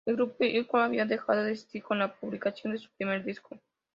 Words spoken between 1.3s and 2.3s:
de existir con la